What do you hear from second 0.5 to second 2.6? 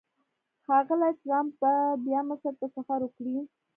ښاغلی ټرمپ به بیا مصر